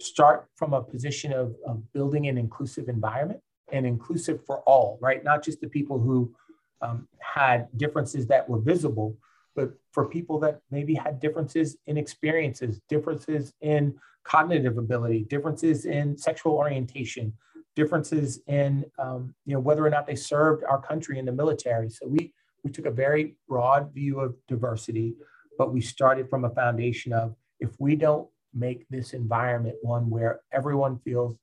start 0.00 0.46
from 0.56 0.72
a 0.72 0.82
position 0.82 1.34
of, 1.34 1.54
of 1.66 1.92
building 1.92 2.26
an 2.26 2.38
inclusive 2.38 2.88
environment 2.88 3.40
and 3.72 3.84
inclusive 3.86 4.42
for 4.46 4.60
all, 4.60 4.98
right? 5.02 5.22
Not 5.22 5.44
just 5.44 5.60
the 5.60 5.68
people 5.68 5.98
who 5.98 6.34
um, 6.80 7.06
had 7.18 7.68
differences 7.76 8.26
that 8.28 8.48
were 8.48 8.58
visible, 8.58 9.18
but 9.56 9.72
for 9.92 10.08
people 10.08 10.38
that 10.40 10.60
maybe 10.70 10.94
had 10.94 11.20
differences 11.20 11.76
in 11.86 11.96
experiences, 11.96 12.80
differences 12.88 13.52
in 13.60 13.94
cognitive 14.24 14.78
ability, 14.78 15.24
differences 15.24 15.86
in 15.86 16.16
sexual 16.16 16.52
orientation, 16.52 17.32
differences 17.76 18.40
in 18.46 18.84
um, 18.98 19.34
you 19.46 19.54
know 19.54 19.60
whether 19.60 19.84
or 19.84 19.90
not 19.90 20.06
they 20.06 20.16
served 20.16 20.64
our 20.64 20.80
country 20.80 21.18
in 21.18 21.24
the 21.24 21.32
military. 21.32 21.88
So 21.90 22.06
we 22.06 22.32
we 22.64 22.70
took 22.70 22.86
a 22.86 22.90
very 22.90 23.36
broad 23.48 23.92
view 23.94 24.20
of 24.20 24.34
diversity, 24.48 25.14
but 25.58 25.72
we 25.72 25.80
started 25.80 26.28
from 26.28 26.44
a 26.44 26.50
foundation 26.50 27.12
of 27.12 27.34
if 27.58 27.70
we 27.78 27.96
don't 27.96 28.28
make 28.52 28.86
this 28.88 29.12
environment 29.12 29.76
one 29.82 30.10
where 30.10 30.40
everyone 30.52 30.98
feels 31.04 31.36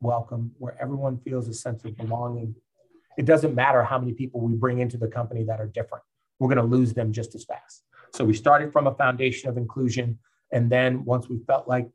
welcome, 0.00 0.52
where 0.58 0.76
everyone 0.80 1.18
feels 1.18 1.48
a 1.48 1.54
sense 1.54 1.84
of 1.84 1.96
belonging, 1.96 2.54
it 3.18 3.24
doesn't 3.24 3.54
matter 3.54 3.82
how 3.82 3.98
many 3.98 4.12
people 4.12 4.40
we 4.40 4.54
bring 4.54 4.78
into 4.80 4.96
the 4.96 5.08
company 5.08 5.44
that 5.44 5.60
are 5.60 5.66
different. 5.66 6.04
We're 6.40 6.52
going 6.52 6.68
to 6.68 6.76
lose 6.76 6.92
them 6.92 7.12
just 7.12 7.36
as 7.36 7.44
fast. 7.44 7.84
So 8.12 8.24
we 8.24 8.34
started 8.34 8.72
from 8.72 8.88
a 8.88 8.94
foundation 8.94 9.48
of 9.48 9.56
inclusion. 9.56 10.18
And 10.50 10.68
then 10.68 11.04
once 11.04 11.28
we 11.28 11.38
felt 11.46 11.68
like 11.68 11.88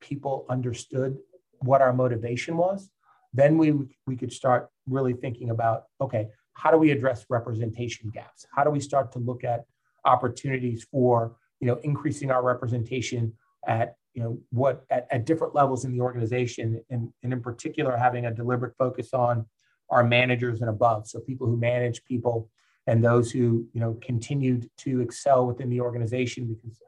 people 0.00 0.46
understood 0.50 1.16
what 1.60 1.80
our 1.80 1.92
motivation 1.92 2.56
was, 2.56 2.90
then 3.32 3.56
we, 3.56 3.74
we 4.08 4.16
could 4.16 4.32
start 4.32 4.70
really 4.88 5.12
thinking 5.12 5.50
about 5.50 5.84
okay, 6.00 6.26
how 6.54 6.72
do 6.72 6.76
we 6.76 6.90
address 6.90 7.24
representation 7.28 8.10
gaps? 8.10 8.44
How 8.52 8.64
do 8.64 8.70
we 8.70 8.80
start 8.80 9.12
to 9.12 9.20
look 9.20 9.44
at 9.44 9.64
opportunities 10.04 10.86
for 10.90 11.36
you 11.60 11.66
know 11.66 11.76
increasing 11.82 12.30
our 12.30 12.42
representation 12.42 13.32
at 13.66 13.94
you 14.14 14.22
know 14.22 14.38
what 14.50 14.84
at, 14.90 15.06
at 15.10 15.26
different 15.26 15.54
levels 15.54 15.84
in 15.84 15.92
the 15.92 16.00
organization 16.00 16.80
and, 16.90 17.12
and 17.22 17.32
in 17.32 17.40
particular 17.40 17.96
having 17.96 18.26
a 18.26 18.34
deliberate 18.34 18.74
focus 18.78 19.12
on 19.12 19.46
our 19.90 20.02
managers 20.04 20.60
and 20.60 20.70
above 20.70 21.06
so 21.06 21.20
people 21.20 21.46
who 21.46 21.56
manage 21.56 22.04
people 22.04 22.48
and 22.86 23.04
those 23.04 23.30
who 23.30 23.66
you 23.72 23.80
know 23.80 23.98
continued 24.02 24.68
to 24.78 25.00
excel 25.00 25.46
within 25.46 25.68
the 25.68 25.80
organization 25.80 26.46
because 26.46 26.80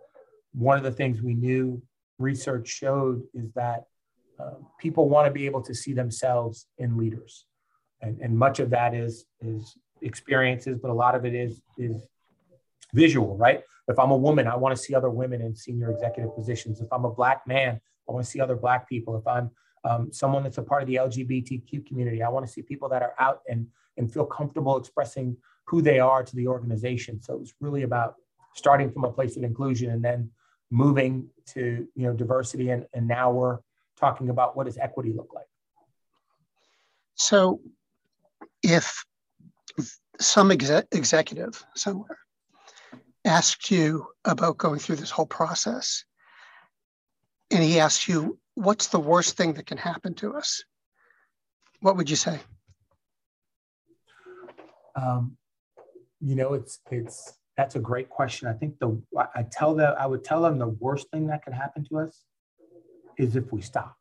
one 0.52 0.76
of 0.76 0.84
the 0.84 0.92
things 0.92 1.22
we 1.22 1.34
knew 1.34 1.82
research 2.18 2.68
showed 2.68 3.22
is 3.34 3.52
that 3.52 3.84
uh, 4.38 4.54
people 4.78 5.08
want 5.08 5.26
to 5.26 5.32
be 5.32 5.46
able 5.46 5.62
to 5.62 5.74
see 5.74 5.92
themselves 5.92 6.66
in 6.78 6.96
leaders. 6.96 7.46
And, 8.00 8.18
and 8.20 8.36
much 8.36 8.58
of 8.58 8.70
that 8.70 8.94
is 8.94 9.26
is 9.40 9.76
experiences 10.00 10.78
but 10.82 10.90
a 10.90 10.94
lot 10.94 11.14
of 11.14 11.24
it 11.24 11.34
is 11.34 11.62
is 11.78 12.08
visual 12.92 13.36
right? 13.36 13.62
If 13.88 13.98
i'm 13.98 14.10
a 14.10 14.16
woman 14.16 14.46
i 14.46 14.56
want 14.56 14.76
to 14.76 14.82
see 14.82 14.94
other 14.94 15.10
women 15.10 15.40
in 15.40 15.54
senior 15.54 15.90
executive 15.90 16.34
positions. 16.34 16.80
If 16.80 16.92
i'm 16.92 17.04
a 17.04 17.10
black 17.12 17.46
man 17.46 17.80
i 18.08 18.12
want 18.12 18.24
to 18.24 18.30
see 18.30 18.40
other 18.40 18.56
black 18.56 18.88
people. 18.88 19.16
If 19.16 19.26
i'm 19.26 19.50
um, 19.84 20.12
someone 20.12 20.44
that's 20.44 20.58
a 20.58 20.62
part 20.62 20.82
of 20.82 20.88
the 20.88 20.96
lgbtq 20.96 21.86
community 21.86 22.22
i 22.22 22.28
want 22.28 22.46
to 22.46 22.52
see 22.52 22.62
people 22.62 22.88
that 22.88 23.02
are 23.02 23.14
out 23.18 23.40
and 23.48 23.66
and 23.96 24.12
feel 24.12 24.24
comfortable 24.24 24.76
expressing 24.76 25.36
who 25.66 25.82
they 25.82 25.98
are 25.98 26.22
to 26.22 26.36
the 26.36 26.46
organization. 26.46 27.20
So 27.20 27.34
it 27.34 27.40
was 27.40 27.54
really 27.60 27.82
about 27.82 28.16
starting 28.54 28.90
from 28.90 29.04
a 29.04 29.12
place 29.12 29.36
of 29.36 29.42
inclusion 29.42 29.90
and 29.90 30.04
then 30.04 30.30
moving 30.70 31.28
to 31.46 31.86
you 31.94 32.06
know 32.06 32.12
diversity. 32.12 32.70
And, 32.70 32.86
and 32.94 33.06
now 33.06 33.30
we're 33.30 33.58
talking 33.98 34.30
about 34.30 34.56
what 34.56 34.66
does 34.66 34.78
equity 34.78 35.12
look 35.12 35.32
like? 35.34 35.46
So 37.14 37.60
if 38.62 39.04
some 40.20 40.50
exec- 40.50 40.88
executive 40.92 41.64
somewhere 41.74 42.18
asked 43.24 43.70
you 43.70 44.06
about 44.24 44.58
going 44.58 44.78
through 44.78 44.96
this 44.96 45.10
whole 45.10 45.26
process 45.26 46.04
and 47.50 47.62
he 47.62 47.78
asked 47.78 48.08
you 48.08 48.38
what's 48.54 48.88
the 48.88 49.00
worst 49.00 49.36
thing 49.36 49.54
that 49.54 49.66
can 49.66 49.78
happen 49.78 50.14
to 50.14 50.34
us? 50.34 50.64
what 51.82 51.96
would 51.96 52.08
you 52.08 52.16
say? 52.16 52.40
Um, 54.94 55.36
you 56.22 56.36
know 56.36 56.54
it's 56.54 56.78
it's 56.90 57.34
that's 57.56 57.74
a 57.76 57.80
great 57.80 58.08
question. 58.08 58.48
I 58.48 58.54
think 58.54 58.78
the 58.78 59.00
i 59.34 59.42
tell 59.42 59.74
them 59.74 59.94
i 59.98 60.06
would 60.06 60.24
tell 60.24 60.42
them 60.42 60.58
the 60.58 60.68
worst 60.68 61.10
thing 61.10 61.26
that 61.26 61.44
could 61.44 61.52
happen 61.52 61.84
to 61.90 61.98
us 61.98 62.24
is 63.18 63.36
if 63.36 63.52
we 63.52 63.60
stopped. 63.60 63.98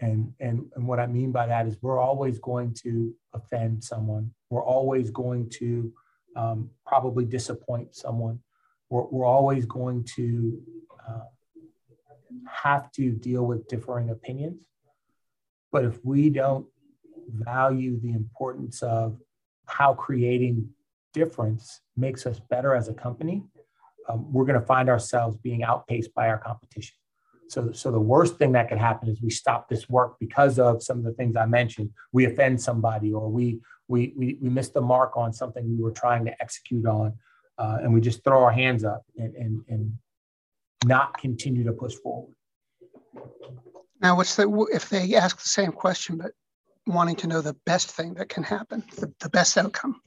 And 0.00 0.32
and 0.40 0.64
and 0.74 0.86
what 0.88 0.98
i 0.98 1.06
mean 1.06 1.30
by 1.32 1.46
that 1.46 1.66
is 1.66 1.76
we're 1.82 2.00
always 2.00 2.38
going 2.38 2.74
to 2.82 3.14
offend 3.34 3.84
someone. 3.84 4.32
We're 4.48 4.64
always 4.64 5.10
going 5.10 5.50
to 5.60 5.92
um, 6.34 6.70
probably 6.86 7.24
disappoint 7.24 7.94
someone. 7.94 8.40
We're, 8.88 9.04
we're 9.04 9.26
always 9.26 9.66
going 9.66 10.04
to 10.16 10.60
uh, 11.08 11.26
have 12.48 12.90
to 12.92 13.10
deal 13.10 13.44
with 13.44 13.68
differing 13.68 14.10
opinions. 14.10 14.64
But 15.72 15.84
if 15.84 16.04
we 16.04 16.30
don't 16.30 16.66
value 17.28 18.00
the 18.00 18.12
importance 18.12 18.82
of 18.82 19.18
how 19.70 19.94
creating 19.94 20.68
difference 21.12 21.80
makes 21.96 22.26
us 22.26 22.40
better 22.50 22.74
as 22.74 22.88
a 22.88 22.94
company, 22.94 23.44
um, 24.08 24.32
we're 24.32 24.44
going 24.44 24.60
to 24.60 24.66
find 24.66 24.88
ourselves 24.88 25.36
being 25.36 25.62
outpaced 25.62 26.12
by 26.14 26.28
our 26.28 26.38
competition. 26.38 26.96
So, 27.48 27.72
so 27.72 27.90
the 27.90 28.00
worst 28.00 28.36
thing 28.38 28.52
that 28.52 28.68
could 28.68 28.78
happen 28.78 29.08
is 29.08 29.20
we 29.20 29.30
stop 29.30 29.68
this 29.68 29.88
work 29.88 30.16
because 30.20 30.58
of 30.58 30.82
some 30.82 30.98
of 30.98 31.04
the 31.04 31.12
things 31.12 31.36
I 31.36 31.46
mentioned. 31.46 31.90
We 32.12 32.26
offend 32.26 32.60
somebody, 32.60 33.12
or 33.12 33.28
we 33.28 33.60
we 33.88 34.12
we, 34.16 34.38
we 34.40 34.48
miss 34.48 34.68
the 34.68 34.80
mark 34.80 35.16
on 35.16 35.32
something 35.32 35.68
we 35.68 35.82
were 35.82 35.90
trying 35.90 36.24
to 36.26 36.32
execute 36.40 36.86
on, 36.86 37.12
uh, 37.58 37.78
and 37.82 37.92
we 37.92 38.00
just 38.00 38.22
throw 38.22 38.40
our 38.44 38.52
hands 38.52 38.84
up 38.84 39.02
and, 39.16 39.34
and 39.34 39.64
and 39.68 39.92
not 40.84 41.18
continue 41.18 41.64
to 41.64 41.72
push 41.72 41.94
forward. 41.94 42.34
Now, 44.00 44.16
what's 44.16 44.36
the 44.36 44.48
if 44.72 44.88
they 44.88 45.16
ask 45.16 45.36
the 45.42 45.48
same 45.48 45.72
question 45.72 46.18
but 46.18 46.30
wanting 46.92 47.16
to 47.16 47.26
know 47.26 47.40
the 47.40 47.56
best 47.66 47.90
thing 47.90 48.14
that 48.14 48.28
can 48.28 48.42
happen, 48.42 48.84
the, 48.96 49.12
the 49.20 49.28
best 49.28 49.56
outcome? 49.56 50.00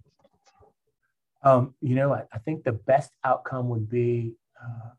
Um, 1.44 1.74
you 1.82 1.96
know, 1.96 2.14
I, 2.14 2.24
I, 2.32 2.38
think 2.38 2.64
the 2.64 2.72
best 2.72 3.12
outcome 3.26 3.68
would 3.68 3.90
be 3.90 4.34
uh, 4.64 4.92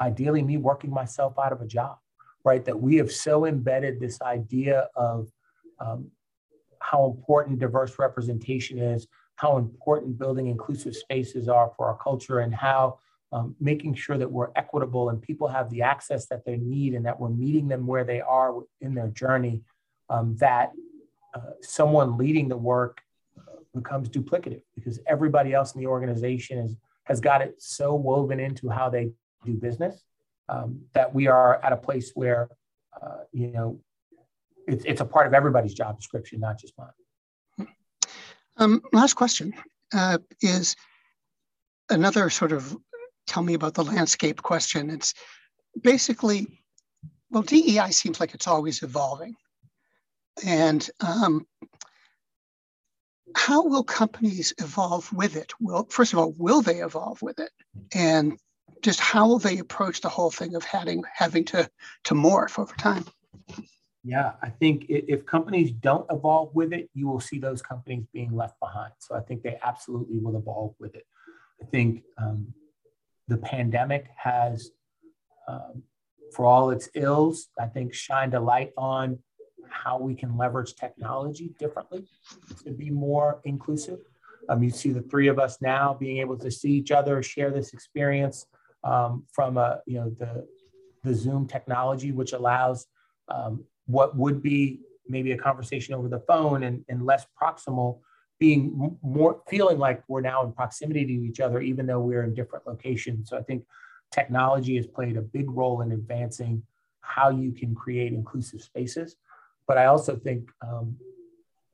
ideally 0.00 0.42
me 0.42 0.58
working 0.58 0.90
myself 0.90 1.38
out 1.38 1.52
of 1.52 1.62
a 1.62 1.66
job, 1.66 1.96
right? 2.44 2.62
That 2.64 2.78
we 2.78 2.96
have 2.96 3.10
so 3.10 3.46
embedded 3.46 4.00
this 4.00 4.20
idea 4.20 4.88
of 4.94 5.28
um, 5.78 6.10
how 6.80 7.06
important 7.06 7.58
diverse 7.58 7.98
representation 7.98 8.78
is, 8.78 9.06
how 9.36 9.56
important 9.56 10.18
building 10.18 10.48
inclusive 10.48 10.94
spaces 10.94 11.48
are 11.48 11.72
for 11.74 11.86
our 11.86 11.96
culture, 11.96 12.40
and 12.40 12.54
how 12.54 12.98
um, 13.32 13.54
making 13.60 13.94
sure 13.94 14.18
that 14.18 14.30
we're 14.30 14.50
equitable 14.56 15.10
and 15.10 15.22
people 15.22 15.48
have 15.48 15.70
the 15.70 15.82
access 15.82 16.26
that 16.26 16.44
they 16.44 16.56
need 16.56 16.94
and 16.94 17.06
that 17.06 17.18
we're 17.18 17.28
meeting 17.30 17.68
them 17.68 17.86
where 17.86 18.04
they 18.04 18.20
are 18.20 18.54
in 18.80 18.94
their 18.94 19.08
journey, 19.08 19.62
um, 20.10 20.36
that 20.36 20.72
uh, 21.34 21.52
someone 21.62 22.18
leading 22.18 22.48
the 22.48 22.56
work 22.56 23.00
becomes 23.74 24.08
duplicative 24.08 24.62
because 24.74 24.98
everybody 25.06 25.52
else 25.52 25.74
in 25.74 25.80
the 25.80 25.86
organization 25.86 26.58
is, 26.58 26.76
has 27.04 27.20
got 27.20 27.40
it 27.40 27.54
so 27.58 27.94
woven 27.94 28.40
into 28.40 28.68
how 28.68 28.88
they 28.88 29.10
do 29.44 29.54
business 29.54 30.02
um, 30.48 30.80
that 30.92 31.14
we 31.14 31.26
are 31.26 31.64
at 31.64 31.72
a 31.72 31.76
place 31.76 32.12
where, 32.14 32.48
uh, 33.00 33.18
you 33.32 33.48
know, 33.48 33.80
it's, 34.66 34.84
it's 34.84 35.00
a 35.00 35.04
part 35.04 35.26
of 35.26 35.34
everybody's 35.34 35.74
job 35.74 35.96
description, 35.96 36.40
not 36.40 36.58
just 36.58 36.74
mine. 36.76 37.68
Um, 38.56 38.82
last 38.92 39.14
question 39.14 39.54
uh, 39.94 40.18
is 40.42 40.76
another 41.88 42.28
sort 42.28 42.52
of 42.52 42.76
tell 43.26 43.42
me 43.42 43.54
about 43.54 43.74
the 43.74 43.84
landscape 43.84 44.42
question. 44.42 44.90
It's 44.90 45.14
basically, 45.80 46.46
well, 47.30 47.42
DEI 47.42 47.90
seems 47.90 48.20
like 48.20 48.34
it's 48.34 48.46
always 48.46 48.82
evolving. 48.82 49.34
And 50.44 50.88
um, 51.00 51.46
how 53.36 53.66
will 53.66 53.84
companies 53.84 54.52
evolve 54.58 55.12
with 55.12 55.36
it? 55.36 55.52
Will 55.60 55.86
first 55.90 56.12
of 56.12 56.18
all, 56.18 56.34
will 56.36 56.62
they 56.62 56.78
evolve 56.78 57.22
with 57.22 57.38
it? 57.38 57.50
And 57.94 58.38
just 58.82 59.00
how 59.00 59.28
will 59.28 59.38
they 59.38 59.58
approach 59.58 60.00
the 60.00 60.08
whole 60.08 60.30
thing 60.30 60.54
of 60.54 60.64
having 60.64 61.02
having 61.14 61.44
to 61.46 61.68
to 62.04 62.14
morph 62.14 62.58
over 62.58 62.74
time? 62.76 63.04
Yeah, 64.02 64.32
I 64.42 64.48
think 64.48 64.86
if 64.88 65.26
companies 65.26 65.72
don't 65.72 66.06
evolve 66.10 66.54
with 66.54 66.72
it, 66.72 66.88
you 66.94 67.06
will 67.06 67.20
see 67.20 67.38
those 67.38 67.60
companies 67.60 68.06
being 68.14 68.34
left 68.34 68.58
behind. 68.58 68.92
So 68.98 69.14
I 69.14 69.20
think 69.20 69.42
they 69.42 69.58
absolutely 69.62 70.18
will 70.18 70.36
evolve 70.38 70.74
with 70.78 70.94
it. 70.94 71.04
I 71.62 71.66
think 71.66 72.04
um, 72.16 72.54
the 73.28 73.36
pandemic 73.36 74.06
has, 74.16 74.70
um, 75.46 75.82
for 76.32 76.46
all 76.46 76.70
its 76.70 76.88
ills, 76.94 77.48
I 77.58 77.66
think 77.66 77.92
shined 77.92 78.32
a 78.32 78.40
light 78.40 78.72
on 78.78 79.18
how 79.70 79.98
we 79.98 80.14
can 80.14 80.36
leverage 80.36 80.74
technology 80.74 81.52
differently 81.58 82.06
to 82.64 82.70
be 82.70 82.90
more 82.90 83.40
inclusive. 83.44 84.00
Um, 84.48 84.62
you 84.62 84.70
see 84.70 84.90
the 84.90 85.02
three 85.02 85.28
of 85.28 85.38
us 85.38 85.60
now 85.60 85.94
being 85.98 86.18
able 86.18 86.36
to 86.38 86.50
see 86.50 86.72
each 86.72 86.90
other, 86.90 87.22
share 87.22 87.50
this 87.50 87.72
experience 87.72 88.46
um, 88.84 89.24
from 89.32 89.56
a, 89.56 89.80
you 89.86 89.98
know 90.00 90.10
the 90.18 90.46
the 91.02 91.14
Zoom 91.14 91.46
technology, 91.46 92.12
which 92.12 92.32
allows 92.32 92.86
um, 93.28 93.64
what 93.86 94.16
would 94.16 94.42
be 94.42 94.80
maybe 95.08 95.32
a 95.32 95.36
conversation 95.36 95.94
over 95.94 96.08
the 96.08 96.20
phone 96.20 96.62
and, 96.62 96.84
and 96.88 97.04
less 97.04 97.26
proximal 97.40 98.00
being 98.38 98.96
more 99.02 99.42
feeling 99.48 99.78
like 99.78 100.02
we're 100.08 100.20
now 100.20 100.44
in 100.44 100.52
proximity 100.52 101.04
to 101.04 101.12
each 101.12 101.40
other 101.40 101.60
even 101.60 101.86
though 101.86 102.00
we're 102.00 102.22
in 102.22 102.32
different 102.32 102.66
locations 102.66 103.28
so 103.28 103.36
i 103.36 103.42
think 103.42 103.64
technology 104.10 104.76
has 104.76 104.86
played 104.86 105.16
a 105.16 105.22
big 105.22 105.50
role 105.50 105.82
in 105.82 105.92
advancing 105.92 106.62
how 107.02 107.28
you 107.28 107.52
can 107.52 107.74
create 107.74 108.12
inclusive 108.12 108.62
spaces 108.62 109.16
but 109.70 109.78
i 109.78 109.86
also 109.86 110.12
think 110.26 110.42
um, 110.66 110.86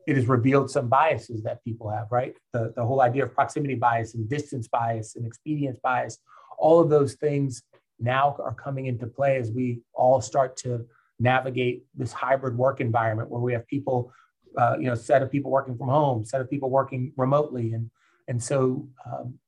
it 0.06 0.14
has 0.16 0.26
revealed 0.36 0.68
some 0.70 0.88
biases 0.88 1.42
that 1.46 1.64
people 1.64 1.88
have 1.96 2.06
right 2.10 2.34
the, 2.52 2.62
the 2.76 2.84
whole 2.88 3.00
idea 3.08 3.22
of 3.24 3.34
proximity 3.40 3.76
bias 3.86 4.14
and 4.14 4.28
distance 4.28 4.66
bias 4.68 5.16
and 5.16 5.24
expedience 5.26 5.78
bias 5.82 6.18
all 6.58 6.78
of 6.80 6.88
those 6.96 7.14
things 7.14 7.62
now 7.98 8.36
are 8.48 8.56
coming 8.66 8.86
into 8.86 9.06
play 9.06 9.36
as 9.42 9.50
we 9.50 9.80
all 9.94 10.20
start 10.20 10.56
to 10.56 10.86
navigate 11.18 11.82
this 11.94 12.12
hybrid 12.12 12.56
work 12.56 12.80
environment 12.80 13.30
where 13.30 13.40
we 13.40 13.52
have 13.52 13.66
people 13.66 14.12
uh, 14.56 14.76
you 14.78 14.86
know, 14.86 14.94
set 14.94 15.22
of 15.22 15.30
people 15.30 15.50
working 15.50 15.76
from 15.76 15.88
home, 15.88 16.24
set 16.24 16.40
of 16.40 16.48
people 16.48 16.70
working 16.70 17.12
remotely, 17.16 17.72
and 17.72 17.90
and 18.28 18.42
so 18.42 18.88
um, 19.04 19.38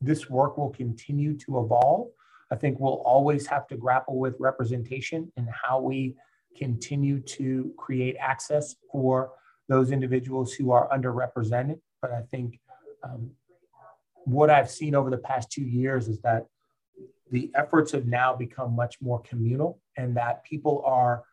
this 0.00 0.28
work 0.28 0.58
will 0.58 0.70
continue 0.70 1.36
to 1.36 1.60
evolve. 1.60 2.08
I 2.50 2.56
think 2.56 2.80
we'll 2.80 3.02
always 3.04 3.46
have 3.46 3.68
to 3.68 3.76
grapple 3.76 4.18
with 4.18 4.34
representation 4.40 5.30
and 5.36 5.48
how 5.50 5.80
we 5.80 6.16
continue 6.56 7.20
to 7.20 7.72
create 7.76 8.16
access 8.18 8.74
for 8.90 9.32
those 9.68 9.92
individuals 9.92 10.52
who 10.52 10.72
are 10.72 10.88
underrepresented. 10.88 11.80
But 12.02 12.12
I 12.12 12.22
think 12.30 12.58
um, 13.02 13.30
what 14.24 14.50
I've 14.50 14.70
seen 14.70 14.94
over 14.94 15.10
the 15.10 15.18
past 15.18 15.50
two 15.50 15.62
years 15.62 16.08
is 16.08 16.20
that 16.20 16.46
the 17.30 17.50
efforts 17.54 17.92
have 17.92 18.06
now 18.06 18.34
become 18.34 18.74
much 18.74 19.00
more 19.00 19.20
communal 19.20 19.80
and 19.96 20.16
that 20.16 20.44
people 20.44 20.82
are 20.84 21.24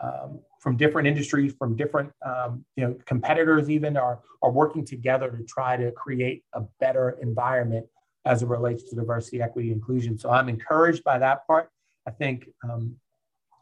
um, 0.00 0.40
from 0.60 0.76
different 0.76 1.08
industries, 1.08 1.54
from 1.58 1.74
different 1.74 2.12
um, 2.24 2.64
you 2.76 2.86
know 2.86 2.96
competitors, 3.06 3.70
even 3.70 3.96
are 3.96 4.20
are 4.42 4.50
working 4.50 4.84
together 4.84 5.30
to 5.30 5.42
try 5.44 5.76
to 5.76 5.90
create 5.92 6.44
a 6.52 6.62
better 6.80 7.16
environment 7.22 7.86
as 8.26 8.42
it 8.42 8.48
relates 8.48 8.82
to 8.90 8.96
diversity, 8.96 9.40
equity, 9.40 9.72
inclusion. 9.72 10.18
So 10.18 10.30
I'm 10.30 10.48
encouraged 10.48 11.02
by 11.04 11.18
that 11.18 11.46
part. 11.46 11.70
I 12.06 12.10
think 12.10 12.48
um, 12.62 12.96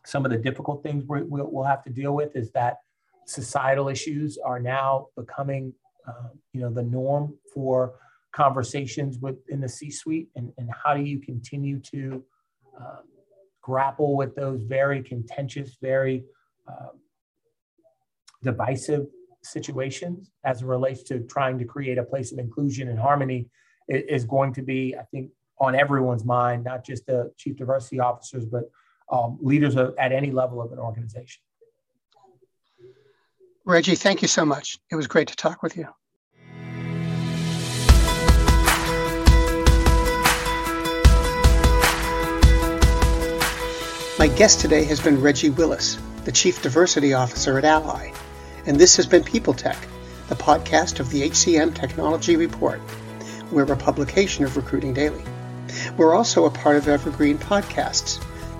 some 0.04 0.24
of 0.24 0.30
the 0.30 0.38
difficult 0.38 0.82
things 0.82 1.04
we, 1.08 1.22
will 1.22 1.48
we'll 1.50 1.64
have 1.64 1.82
to 1.84 1.90
deal 1.90 2.14
with 2.14 2.36
is 2.36 2.50
that 2.52 2.78
societal 3.26 3.88
issues 3.88 4.38
are 4.44 4.60
now 4.60 5.06
becoming 5.16 5.72
uh, 6.06 6.28
you 6.52 6.60
know 6.60 6.70
the 6.70 6.82
norm 6.82 7.34
for 7.52 7.94
conversations 8.32 9.18
within 9.18 9.60
the 9.60 9.68
C-suite, 9.68 10.28
and, 10.34 10.52
and 10.58 10.68
how 10.84 10.94
do 10.94 11.02
you 11.02 11.20
continue 11.20 11.78
to 11.78 12.22
uh, 12.78 12.96
grapple 13.62 14.16
with 14.16 14.34
those 14.34 14.62
very 14.62 15.02
contentious, 15.02 15.76
very 15.80 16.24
um, 16.68 17.00
divisive 18.42 19.06
situations 19.42 20.30
as 20.44 20.62
it 20.62 20.66
relates 20.66 21.02
to 21.04 21.20
trying 21.20 21.58
to 21.58 21.64
create 21.64 21.96
a 21.96 22.02
place 22.02 22.32
of 22.32 22.38
inclusion 22.38 22.88
and 22.88 22.98
harmony 22.98 23.46
is 23.88 24.24
going 24.24 24.52
to 24.52 24.62
be, 24.62 24.94
I 24.98 25.04
think, 25.04 25.30
on 25.60 25.74
everyone's 25.74 26.24
mind, 26.24 26.64
not 26.64 26.84
just 26.84 27.06
the 27.06 27.32
chief 27.36 27.56
diversity 27.56 28.00
officers, 28.00 28.44
but 28.46 28.64
um, 29.10 29.38
leaders 29.40 29.76
at 29.76 30.12
any 30.12 30.30
level 30.30 30.60
of 30.60 30.72
an 30.72 30.78
organization. 30.78 31.42
Reggie, 33.64 33.94
thank 33.94 34.22
you 34.22 34.28
so 34.28 34.44
much. 34.44 34.78
It 34.90 34.96
was 34.96 35.06
great 35.06 35.28
to 35.28 35.36
talk 35.36 35.62
with 35.62 35.76
you. 35.76 35.88
My 44.16 44.28
guest 44.28 44.60
today 44.60 44.84
has 44.84 45.00
been 45.00 45.20
Reggie 45.20 45.50
Willis, 45.50 45.98
the 46.24 46.32
Chief 46.32 46.62
Diversity 46.62 47.12
Officer 47.12 47.58
at 47.58 47.64
Ally, 47.64 48.12
and 48.64 48.78
this 48.78 48.96
has 48.96 49.06
been 49.06 49.24
People 49.24 49.52
Tech, 49.52 49.76
the 50.28 50.34
podcast 50.34 51.00
of 51.00 51.10
the 51.10 51.28
HCM 51.28 51.74
Technology 51.74 52.36
Report. 52.36 52.80
We're 53.50 53.70
a 53.70 53.76
publication 53.76 54.44
of 54.44 54.56
Recruiting 54.56 54.94
Daily. 54.94 55.22
We're 55.96 56.14
also 56.14 56.46
a 56.46 56.50
part 56.50 56.76
of 56.76 56.88
Evergreen 56.88 57.38
Podcasts. 57.38 58.23